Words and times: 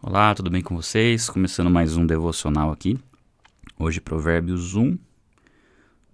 Olá, 0.00 0.32
tudo 0.32 0.48
bem 0.48 0.62
com 0.62 0.76
vocês? 0.76 1.28
Começando 1.28 1.68
mais 1.68 1.96
um 1.96 2.06
devocional 2.06 2.70
aqui. 2.70 2.96
Hoje, 3.76 4.00
Provérbios 4.00 4.76
1, 4.76 4.96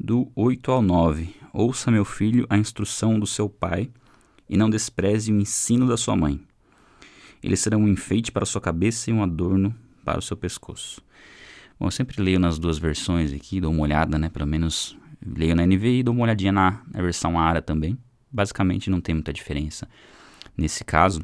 do 0.00 0.33
8 0.34 0.72
ao 0.72 0.80
9. 0.80 1.36
Ouça, 1.52 1.91
meu 1.91 2.02
filho, 2.02 2.47
a 2.49 2.57
instrução 2.57 3.20
do 3.20 3.26
seu 3.26 3.47
pai 3.47 3.91
e 4.49 4.57
não 4.57 4.70
despreze 4.70 5.31
o 5.31 5.39
ensino 5.39 5.86
da 5.86 5.99
sua 5.99 6.17
mãe. 6.17 6.41
Eles 7.42 7.60
serão 7.60 7.83
um 7.83 7.89
enfeite 7.89 8.32
para 8.32 8.45
a 8.45 8.46
sua 8.46 8.61
cabeça 8.61 9.10
e 9.10 9.12
um 9.12 9.22
adorno 9.22 9.74
para 10.02 10.18
o 10.18 10.22
seu 10.22 10.36
pescoço. 10.36 11.02
Bom, 11.78 11.86
eu 11.86 11.90
sempre 11.90 12.22
leio 12.22 12.40
nas 12.40 12.58
duas 12.58 12.78
versões 12.78 13.34
aqui, 13.34 13.60
dou 13.60 13.70
uma 13.70 13.82
olhada, 13.82 14.18
né? 14.18 14.30
Pelo 14.30 14.46
menos 14.46 14.96
leio 15.24 15.54
na 15.54 15.66
NVI 15.66 15.98
e 15.98 16.02
dou 16.02 16.14
uma 16.14 16.22
olhadinha 16.22 16.52
na, 16.52 16.80
na 16.90 17.02
versão 17.02 17.38
ARA 17.38 17.60
também. 17.60 17.98
Basicamente 18.32 18.88
não 18.88 19.02
tem 19.02 19.14
muita 19.14 19.30
diferença 19.30 19.86
nesse 20.56 20.82
caso. 20.84 21.22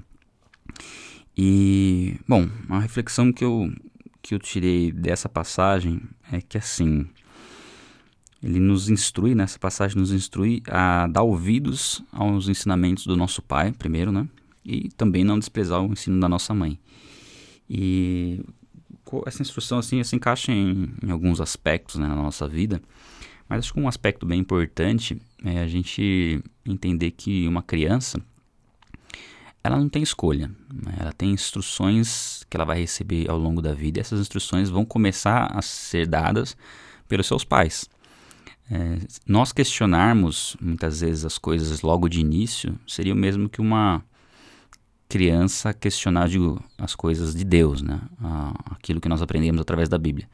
E, 1.36 2.16
bom, 2.26 2.48
uma 2.68 2.80
reflexão 2.80 3.32
que 3.32 3.44
eu, 3.44 3.72
que 4.20 4.34
eu 4.34 4.38
tirei 4.38 4.92
dessa 4.92 5.28
passagem 5.28 6.02
é 6.30 6.40
que, 6.40 6.58
assim, 6.58 7.06
ele 8.42 8.58
nos 8.58 8.88
instrui, 8.88 9.34
nessa 9.34 9.58
passagem, 9.58 9.98
nos 9.98 10.12
instrui 10.12 10.62
a 10.66 11.06
dar 11.06 11.22
ouvidos 11.22 12.02
aos 12.12 12.48
ensinamentos 12.48 13.06
do 13.06 13.16
nosso 13.16 13.42
pai, 13.42 13.72
primeiro, 13.72 14.10
né? 14.10 14.28
E 14.64 14.88
também 14.90 15.24
não 15.24 15.38
desprezar 15.38 15.82
o 15.82 15.92
ensino 15.92 16.20
da 16.20 16.28
nossa 16.28 16.54
mãe. 16.54 16.78
E 17.68 18.40
essa 19.26 19.42
instrução, 19.42 19.78
assim, 19.78 20.02
se 20.02 20.16
encaixa 20.16 20.52
em, 20.52 20.90
em 21.02 21.10
alguns 21.10 21.40
aspectos 21.40 21.96
né, 21.96 22.06
na 22.06 22.16
nossa 22.16 22.48
vida, 22.48 22.80
mas 23.48 23.60
acho 23.60 23.74
que 23.74 23.80
um 23.80 23.88
aspecto 23.88 24.24
bem 24.24 24.40
importante 24.40 25.20
é 25.44 25.60
a 25.60 25.66
gente 25.66 26.40
entender 26.64 27.10
que 27.10 27.48
uma 27.48 27.62
criança, 27.62 28.20
ela 29.62 29.76
não 29.76 29.88
tem 29.88 30.02
escolha. 30.02 30.50
Né? 30.72 30.94
Ela 30.98 31.12
tem 31.12 31.30
instruções 31.30 32.44
que 32.48 32.56
ela 32.56 32.64
vai 32.64 32.80
receber 32.80 33.30
ao 33.30 33.38
longo 33.38 33.60
da 33.60 33.72
vida. 33.72 33.98
E 33.98 34.00
essas 34.00 34.20
instruções 34.20 34.70
vão 34.70 34.84
começar 34.84 35.46
a 35.46 35.62
ser 35.62 36.06
dadas 36.06 36.56
pelos 37.06 37.26
seus 37.26 37.44
pais. 37.44 37.88
É, 38.70 38.98
nós 39.26 39.52
questionarmos 39.52 40.56
muitas 40.60 41.00
vezes 41.00 41.24
as 41.24 41.38
coisas 41.38 41.82
logo 41.82 42.08
de 42.08 42.20
início 42.20 42.78
seria 42.86 43.12
o 43.12 43.16
mesmo 43.16 43.48
que 43.48 43.60
uma 43.60 44.02
criança 45.08 45.74
questionar 45.74 46.28
digo, 46.28 46.62
as 46.78 46.94
coisas 46.94 47.34
de 47.34 47.44
Deus, 47.44 47.82
né? 47.82 48.00
aquilo 48.70 49.00
que 49.00 49.08
nós 49.08 49.20
aprendemos 49.20 49.60
através 49.60 49.88
da 49.88 49.98
Bíblia. 49.98 50.28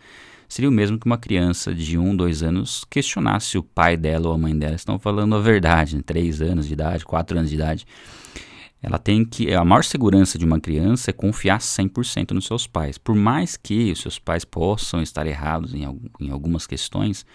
Seria 0.47 0.69
o 0.69 0.73
mesmo 0.73 0.99
que 0.99 1.07
uma 1.07 1.17
criança 1.17 1.75
de 1.75 1.99
um, 1.99 2.15
dois 2.15 2.43
anos 2.43 2.85
questionasse 2.89 3.47
se 3.47 3.59
o 3.59 3.63
pai 3.63 3.97
dela 3.97 4.29
ou 4.29 4.35
a 4.35 4.39
mãe 4.39 4.57
dela 4.57 4.77
estão 4.77 4.99
falando 4.99 5.35
a 5.35 5.41
verdade, 5.41 5.97
né? 5.97 6.03
três 6.05 6.43
anos 6.43 6.67
de 6.67 6.75
idade, 6.75 7.05
quatro 7.07 7.39
anos 7.39 7.49
de 7.49 7.57
idade. 7.57 7.87
Ela 8.87 9.01
tem 9.01 9.25
que. 9.25 9.53
A 9.53 9.65
maior 9.65 9.83
segurança 9.83 10.39
de 10.39 10.45
uma 10.45 10.61
criança 10.61 11.11
é 11.11 11.13
confiar 11.13 11.59
100% 11.59 12.31
nos 12.31 12.47
seus 12.47 12.69
pais. 12.69 12.97
Por 12.97 13.17
mais 13.17 13.57
que 13.57 13.91
os 13.91 14.01
seus 14.01 14.17
pais 14.17 14.45
possam 14.45 15.03
estar 15.03 15.27
errados 15.27 15.75
em, 15.75 15.83
em 16.21 16.31
algumas 16.31 16.69
questões, 16.69 17.27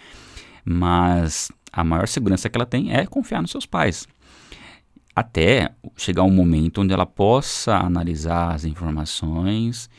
mas 0.63 1.51
a 1.69 1.83
maior 1.83 2.07
segurança 2.07 2.49
que 2.49 2.57
ela 2.57 2.65
tem 2.65 2.93
é 2.93 3.05
confiar 3.05 3.41
nos 3.41 3.51
seus 3.51 3.65
pais. 3.65 4.07
Até 5.13 5.75
chegar 5.97 6.23
um 6.23 6.31
momento 6.31 6.79
onde 6.79 6.93
ela 6.93 7.05
possa 7.05 7.75
analisar 7.75 8.55
as 8.55 8.63
informações 8.63 9.89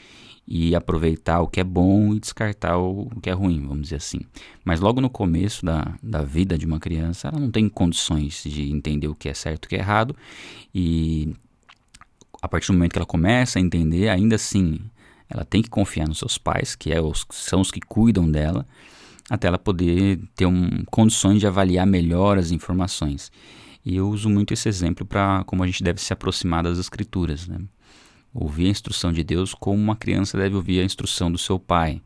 e 0.47 0.75
aproveitar 0.75 1.41
o 1.41 1.47
que 1.47 1.61
é 1.61 1.65
bom 1.65 2.15
e 2.15 2.21
descartar 2.21 2.77
o 2.77 3.09
que 3.23 3.31
é 3.31 3.33
ruim, 3.33 3.61
vamos 3.67 3.85
dizer 3.85 3.97
assim. 3.97 4.21
Mas 4.65 4.81
logo 4.81 5.01
no 5.01 5.09
começo 5.09 5.65
da, 5.65 5.95
da 6.03 6.23
vida 6.23 6.59
de 6.59 6.67
uma 6.67 6.81
criança, 6.81 7.29
ela 7.29 7.39
não 7.39 7.51
tem 7.51 7.69
condições 7.69 8.43
de 8.45 8.71
entender 8.71 9.09
o 9.09 9.15
que 9.15 9.29
é 9.29 9.35
certo 9.35 9.65
e 9.65 9.67
o 9.67 9.69
que 9.69 9.77
é 9.77 9.79
errado, 9.79 10.17
e 10.75 11.35
a 12.43 12.49
partir 12.49 12.67
do 12.69 12.75
momento 12.75 12.93
que 12.93 12.99
ela 12.99 13.07
começa 13.07 13.59
a 13.59 13.63
entender, 13.63 14.09
ainda 14.09 14.35
assim, 14.35 14.81
ela 15.31 15.45
tem 15.45 15.63
que 15.63 15.71
confiar 15.71 16.09
nos 16.09 16.19
seus 16.19 16.37
pais, 16.37 16.75
que 16.75 16.93
é 16.93 17.01
os, 17.01 17.25
são 17.31 17.61
os 17.61 17.71
que 17.71 17.81
cuidam 17.81 18.29
dela, 18.29 18.67
até 19.31 19.47
ela 19.47 19.59
poder 19.59 20.21
ter 20.35 20.47
um, 20.47 20.85
condições 20.91 21.39
de 21.39 21.47
avaliar 21.47 21.87
melhor 21.87 22.37
as 22.37 22.51
informações. 22.51 23.31
E 23.85 23.97
eu 23.97 24.09
uso 24.09 24.29
muito 24.29 24.53
esse 24.53 24.69
exemplo 24.69 25.07
para 25.07 25.43
como 25.45 25.63
a 25.63 25.67
gente 25.67 25.83
deve 25.83 26.01
se 26.01 26.13
aproximar 26.13 26.63
das 26.65 26.79
escrituras. 26.79 27.47
Né? 27.49 27.59
Ouvir 28.35 28.67
a 28.67 28.71
instrução 28.71 29.13
de 29.13 29.23
Deus 29.23 29.55
como 29.55 29.81
uma 29.81 29.97
criança 29.97 30.39
deve 30.39 30.57
ouvir 30.57 30.81
a 30.81 30.85
instrução 30.85 31.31
do 31.31 31.39
seu 31.39 31.59
pai. 31.59 32.01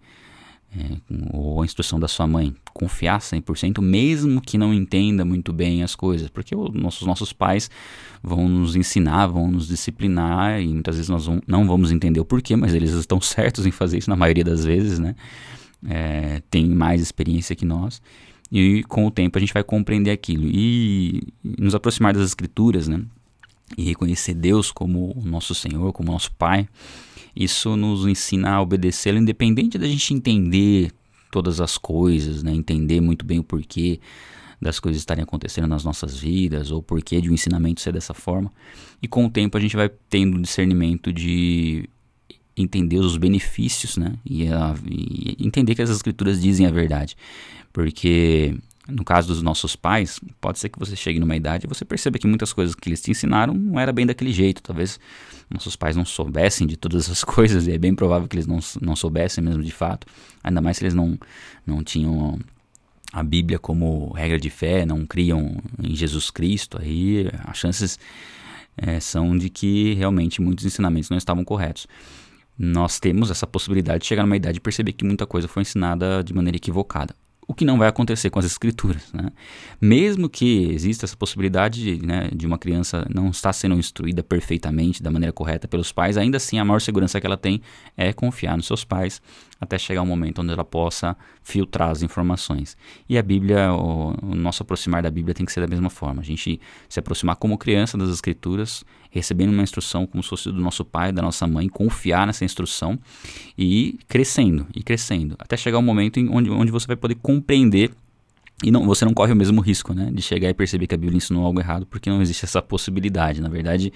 É, 0.79 0.97
ou 1.33 1.63
a 1.63 1.65
instrução 1.65 1.99
da 1.99 2.09
sua 2.09 2.27
mãe, 2.27 2.55
confiar 2.75 3.21
100%, 3.21 3.81
mesmo 3.81 4.43
que 4.43 4.59
não 4.59 4.75
entenda 4.75 5.25
muito 5.25 5.53
bem 5.53 5.83
as 5.83 5.95
coisas, 5.95 6.29
porque 6.29 6.55
os 6.55 6.75
nossos, 6.75 7.07
nossos 7.07 7.33
pais 7.33 7.71
vão 8.23 8.47
nos 8.49 8.77
ensinar, 8.77 9.29
vão 9.29 9.51
nos 9.51 9.69
disciplinar, 9.69 10.61
e 10.61 10.69
muitas 10.69 10.97
vezes 10.97 11.09
nós 11.09 11.27
não 11.47 11.67
vamos 11.67 11.93
entender 11.93 12.21
o 12.21 12.25
porquê, 12.25 12.57
mas 12.57 12.75
eles 12.75 12.91
estão 12.91 13.21
certos 13.23 13.65
em 13.65 13.71
fazer 13.71 13.99
isso 13.99 14.11
na 14.11 14.17
maioria 14.17 14.45
das 14.45 14.65
vezes, 14.65 14.99
né? 14.99 15.15
É, 15.89 16.43
tem 16.51 16.67
mais 16.67 17.01
experiência 17.01 17.57
que 17.57 17.65
nós, 17.65 18.03
e 18.51 18.83
com 18.85 19.07
o 19.07 19.11
tempo 19.11 19.39
a 19.39 19.41
gente 19.41 19.55
vai 19.55 19.63
compreender 19.63 20.11
aquilo, 20.11 20.47
e 20.47 21.23
nos 21.43 21.75
aproximar 21.75 22.13
das 22.13 22.27
escrituras, 22.27 22.87
né? 22.89 23.03
E 23.77 23.85
reconhecer 23.85 24.35
Deus 24.35 24.71
como 24.71 25.13
o 25.17 25.23
nosso 25.25 25.55
Senhor, 25.55 25.93
como 25.93 26.13
nosso 26.13 26.33
Pai, 26.33 26.69
isso 27.35 27.77
nos 27.77 28.07
ensina 28.07 28.53
a 28.53 28.63
obedecê-lo, 28.63 29.19
independente 29.19 29.79
da 29.79 29.87
gente 29.87 30.15
entender 30.15 30.93
todas 31.31 31.61
as 31.61 31.77
coisas, 31.77 32.43
né? 32.43 32.53
entender 32.53 33.01
muito 33.01 33.25
bem 33.25 33.39
o 33.39 33.45
porquê 33.45 34.01
das 34.61 34.81
coisas 34.81 35.03
estarem 35.03 35.23
acontecendo 35.23 35.67
nas 35.67 35.85
nossas 35.85 36.17
vidas, 36.17 36.71
ou 36.71 36.83
porquê 36.83 37.21
de 37.21 37.31
um 37.31 37.35
ensinamento 37.35 37.81
ser 37.81 37.93
dessa 37.93 38.15
forma. 38.15 38.51
E 39.03 39.09
com 39.09 39.27
o 39.27 39.31
tempo 39.31 39.57
a 39.57 39.61
gente 39.61 39.77
vai 39.77 39.91
tendo 40.09 40.41
discernimento 40.41 41.13
de 41.13 41.89
entender 42.57 42.99
os 42.99 43.19
benefícios, 43.19 43.99
né? 43.99 44.15
E, 44.25 44.49
a, 44.49 44.75
e 44.89 45.37
entender 45.39 45.75
que 45.75 45.83
as 45.83 45.91
escrituras 45.91 46.41
dizem 46.41 46.67
a 46.67 46.71
verdade. 46.71 47.17
Porque 47.71 48.57
no 48.89 49.05
caso 49.05 49.29
dos 49.29 49.43
nossos 49.43 49.75
pais, 49.75 50.21
pode 50.41 50.59
ser 50.59 50.69
que 50.69 50.79
você 50.79 50.95
chegue 50.95 51.19
numa 51.19 51.35
idade 51.35 51.67
e 51.67 51.69
você 51.69 51.85
perceba 51.85 52.19
que 52.19 52.27
muitas 52.27 52.53
coisas 52.53 52.75
que 52.75 52.89
eles 52.89 53.01
te 53.01 53.11
ensinaram 53.11 53.53
não 53.53 53.81
era 53.81 53.93
bem 53.93 54.07
daquele 54.07 54.33
jeito. 54.33 54.63
Talvez 54.63 55.01
nossos 55.51 55.75
pais 55.75 55.97
não 55.97 56.05
soubessem 56.05 56.67
de 56.67 56.77
todas 56.77 57.05
essas 57.05 57.23
coisas, 57.25 57.67
e 57.67 57.73
é 57.73 57.79
bem 57.79 57.95
provável 57.95 58.29
que 58.29 58.37
eles 58.37 58.47
não, 58.47 58.59
não 58.81 58.95
soubessem 58.95 59.43
mesmo 59.43 59.63
de 59.63 59.73
fato. 59.73 60.07
Ainda 60.43 60.61
mais 60.61 60.77
se 60.77 60.85
eles 60.85 60.95
não, 60.95 61.19
não 61.67 61.83
tinham 61.83 62.39
a 63.13 63.23
Bíblia 63.23 63.59
como 63.59 64.13
regra 64.13 64.39
de 64.39 64.51
fé, 64.51 64.87
não 64.87 65.05
criam 65.05 65.57
em 65.83 65.95
Jesus 65.95 66.31
Cristo, 66.31 66.79
aí 66.81 67.29
as 67.45 67.57
chances 67.57 67.99
é, 68.77 69.01
são 69.01 69.37
de 69.37 69.49
que 69.49 69.95
realmente 69.95 70.41
muitos 70.41 70.65
ensinamentos 70.65 71.11
não 71.11 71.17
estavam 71.17 71.45
corretos. 71.45 71.87
Nós 72.59 72.99
temos 72.99 73.31
essa 73.31 73.47
possibilidade 73.47 74.01
de 74.01 74.07
chegar 74.07 74.23
numa 74.23 74.37
idade 74.37 74.59
e 74.59 74.61
perceber 74.61 74.93
que 74.93 75.05
muita 75.05 75.27
coisa 75.27 75.49
foi 75.49 75.63
ensinada 75.63 76.23
de 76.23 76.33
maneira 76.33 76.57
equivocada 76.57 77.15
o 77.49 77.55
que 77.55 77.65
não 77.65 77.79
vai 77.79 77.89
acontecer 77.89 78.29
com 78.29 78.39
as 78.39 78.45
escrituras. 78.45 79.13
Né? 79.13 79.31
Mesmo 79.81 80.29
que 80.29 80.71
exista 80.71 81.05
essa 81.05 81.17
possibilidade 81.17 82.05
né, 82.05 82.29
de 82.35 82.47
uma 82.47 82.59
criança 82.59 83.07
não 83.13 83.31
estar 83.31 83.53
sendo 83.53 83.77
instruída 83.77 84.23
perfeitamente, 84.23 85.03
da 85.03 85.11
maneira 85.11 85.33
correta 85.33 85.69
pelos 85.69 85.93
pais, 85.93 86.17
ainda 86.17 86.39
assim 86.39 86.59
a 86.59 86.65
maior 86.65 86.81
segurança 86.81 87.21
que 87.21 87.27
ela 87.27 87.37
tem 87.37 87.61
é 87.97 88.13
confiar 88.13 88.57
nos 88.57 88.67
seus 88.67 88.85
pais 88.85 89.23
até 89.61 89.79
chegar 89.79 90.03
um 90.03 90.07
momento 90.07 90.43
onde 90.43 90.53
ela 90.53 90.65
possa 90.65 91.17
filtrar 91.43 91.91
as 91.91 92.03
informações. 92.03 92.77
E 93.09 93.17
a 93.17 93.23
Bíblia, 93.23 93.73
o, 93.73 94.15
o 94.23 94.35
nosso 94.35 94.63
aproximar 94.63 95.03
da 95.03 95.11
Bíblia 95.11 95.35
tem 95.35 95.47
que 95.47 95.53
ser 95.53 95.61
da 95.61 95.67
mesma 95.67 95.89
forma. 95.89 96.21
A 96.21 96.25
gente 96.25 96.61
se 96.89 96.99
aproximar 96.99 97.37
como 97.37 97.57
criança 97.57 97.97
das 97.97 98.11
escrituras, 98.11 98.85
recebendo 99.17 99.51
uma 99.51 99.63
instrução 99.63 100.07
como 100.07 100.23
se 100.23 100.29
fosse 100.29 100.51
do 100.51 100.61
nosso 100.61 100.85
pai, 100.85 101.13
da 101.13 101.23
nossa 101.23 101.47
mãe, 101.47 101.69
confiar 101.69 102.27
nessa 102.27 102.45
instrução 102.45 102.99
e 103.57 103.89
ir 103.89 103.99
crescendo, 104.07 104.67
e 104.75 104.83
crescendo, 104.83 105.35
até 105.39 105.57
chegar 105.57 105.79
um 105.79 105.83
momento 105.83 106.19
em 106.19 106.29
onde, 106.29 106.51
onde 106.51 106.71
você 106.71 106.87
vai 106.87 106.97
poder 106.97 107.17
compreender 107.17 107.91
e 108.63 108.71
não, 108.71 108.87
você 108.87 109.05
não 109.05 109.13
corre 109.13 109.33
o 109.33 109.37
mesmo 109.37 109.61
risco, 109.61 109.93
né? 109.93 110.11
De 110.11 110.23
chegar 110.23 110.49
e 110.49 110.55
perceber 110.55 110.87
que 110.87 110.95
a 110.95 110.99
Bíblia 110.99 111.19
ensinou 111.19 111.45
algo 111.45 111.61
errado, 111.61 111.85
porque 111.85 112.09
não 112.09 112.23
existe 112.23 112.47
essa 112.47 112.63
possibilidade. 112.63 113.41
Na 113.43 113.51
verdade, 113.51 113.93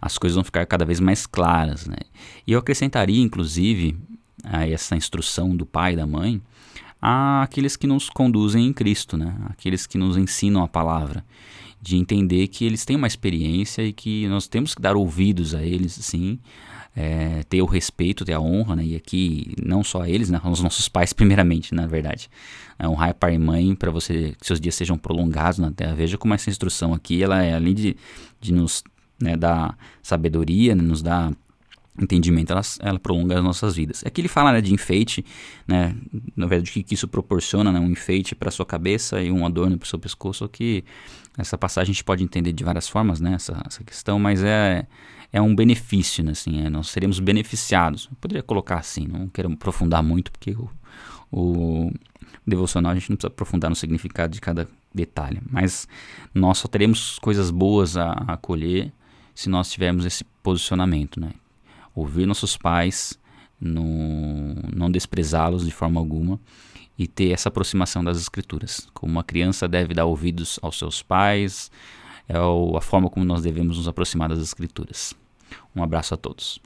as 0.00 0.18
coisas 0.18 0.34
vão 0.34 0.44
ficar 0.44 0.66
cada 0.66 0.84
vez 0.84 1.00
mais 1.00 1.26
claras, 1.26 1.86
né? 1.86 1.96
E 2.46 2.52
eu 2.52 2.58
acrescentaria, 2.58 3.22
inclusive, 3.22 3.96
a 4.44 4.68
essa 4.68 4.94
instrução 4.94 5.56
do 5.56 5.64
pai 5.64 5.94
e 5.94 5.96
da 5.96 6.06
mãe, 6.06 6.42
àqueles 7.04 7.76
que 7.76 7.86
nos 7.86 8.08
conduzem 8.08 8.66
em 8.66 8.72
Cristo, 8.72 9.18
né? 9.18 9.36
Aqueles 9.50 9.86
que 9.86 9.98
nos 9.98 10.16
ensinam 10.16 10.62
a 10.62 10.68
palavra 10.68 11.22
de 11.80 11.98
entender 11.98 12.48
que 12.48 12.64
eles 12.64 12.86
têm 12.86 12.96
uma 12.96 13.06
experiência 13.06 13.82
e 13.82 13.92
que 13.92 14.26
nós 14.28 14.48
temos 14.48 14.74
que 14.74 14.80
dar 14.80 14.96
ouvidos 14.96 15.54
a 15.54 15.62
eles, 15.62 15.92
sim, 15.92 16.38
é, 16.96 17.42
ter 17.42 17.60
o 17.60 17.66
respeito, 17.66 18.24
ter 18.24 18.32
a 18.32 18.40
honra, 18.40 18.76
né? 18.76 18.86
E 18.86 18.96
aqui 18.96 19.54
não 19.62 19.84
só 19.84 20.06
eles, 20.06 20.30
né? 20.30 20.40
Os 20.44 20.62
nossos 20.62 20.88
pais 20.88 21.12
primeiramente, 21.14 21.74
na 21.74 21.86
verdade. 21.86 22.30
É, 22.78 22.88
honrar 22.88 23.14
pai 23.14 23.34
e 23.34 23.38
mãe 23.38 23.74
para 23.74 23.90
você 23.90 24.34
que 24.40 24.46
seus 24.46 24.58
dias 24.58 24.74
sejam 24.74 24.96
prolongados 24.96 25.58
na 25.58 25.70
Terra. 25.70 25.94
Veja 25.94 26.16
como 26.16 26.32
essa 26.32 26.48
instrução 26.48 26.94
aqui, 26.94 27.22
ela 27.22 27.42
é 27.42 27.54
além 27.54 27.74
de, 27.74 27.96
de 28.40 28.50
nos 28.50 28.82
né, 29.20 29.36
dar 29.36 29.76
sabedoria, 30.02 30.74
né, 30.74 30.82
nos 30.82 31.02
dar 31.02 31.32
entendimento, 32.00 32.52
ela, 32.52 32.62
ela 32.80 32.98
prolonga 32.98 33.38
as 33.38 33.44
nossas 33.44 33.76
vidas. 33.76 34.02
Aqui 34.04 34.20
ele 34.20 34.28
fala 34.28 34.52
né, 34.52 34.60
de 34.60 34.74
enfeite, 34.74 35.24
né, 35.66 35.94
na 36.36 36.46
verdade, 36.46 36.70
o 36.70 36.72
que, 36.72 36.82
que 36.82 36.94
isso 36.94 37.06
proporciona, 37.06 37.70
né, 37.70 37.78
um 37.78 37.90
enfeite 37.90 38.34
para 38.34 38.50
sua 38.50 38.66
cabeça 38.66 39.22
e 39.22 39.30
um 39.30 39.46
adorno 39.46 39.78
para 39.78 39.86
o 39.86 39.88
seu 39.88 39.98
pescoço, 39.98 40.48
que 40.48 40.84
essa 41.38 41.56
passagem 41.56 41.92
a 41.92 41.94
gente 41.94 42.04
pode 42.04 42.24
entender 42.24 42.52
de 42.52 42.64
várias 42.64 42.88
formas, 42.88 43.20
né, 43.20 43.34
essa, 43.34 43.62
essa 43.66 43.84
questão, 43.84 44.18
mas 44.18 44.42
é, 44.42 44.86
é 45.32 45.40
um 45.40 45.54
benefício, 45.54 46.24
né, 46.24 46.32
assim, 46.32 46.64
é, 46.64 46.68
nós 46.68 46.88
seremos 46.88 47.20
beneficiados. 47.20 48.08
Eu 48.10 48.16
poderia 48.20 48.42
colocar 48.42 48.78
assim, 48.78 49.06
não 49.06 49.28
quero 49.28 49.52
aprofundar 49.52 50.02
muito, 50.02 50.32
porque 50.32 50.50
o, 50.52 50.68
o 51.30 51.92
devocional 52.44 52.90
a 52.92 52.94
gente 52.94 53.08
não 53.10 53.16
precisa 53.16 53.32
aprofundar 53.32 53.70
no 53.70 53.76
significado 53.76 54.32
de 54.32 54.40
cada 54.40 54.68
detalhe, 54.92 55.40
mas 55.48 55.86
nós 56.34 56.58
só 56.58 56.68
teremos 56.68 57.18
coisas 57.20 57.50
boas 57.50 57.96
a, 57.96 58.12
a 58.12 58.36
colher 58.36 58.92
se 59.34 59.48
nós 59.48 59.70
tivermos 59.70 60.04
esse 60.04 60.24
posicionamento, 60.42 61.18
né? 61.18 61.32
Ouvir 61.94 62.26
nossos 62.26 62.56
pais, 62.56 63.18
no, 63.60 63.82
não 64.74 64.90
desprezá-los 64.90 65.64
de 65.64 65.70
forma 65.70 66.00
alguma 66.00 66.40
e 66.98 67.06
ter 67.06 67.32
essa 67.32 67.48
aproximação 67.48 68.02
das 68.02 68.18
escrituras. 68.18 68.88
Como 68.92 69.12
uma 69.12 69.24
criança 69.24 69.68
deve 69.68 69.94
dar 69.94 70.04
ouvidos 70.04 70.58
aos 70.62 70.78
seus 70.78 71.02
pais, 71.02 71.70
é 72.28 72.36
a 72.36 72.80
forma 72.80 73.10
como 73.10 73.24
nós 73.24 73.42
devemos 73.42 73.76
nos 73.76 73.88
aproximar 73.88 74.28
das 74.28 74.38
escrituras. 74.38 75.14
Um 75.74 75.82
abraço 75.82 76.14
a 76.14 76.16
todos. 76.16 76.60